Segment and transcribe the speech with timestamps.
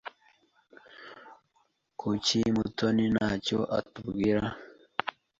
[1.99, 4.43] Kuki Mutoni ntacyo atubwira?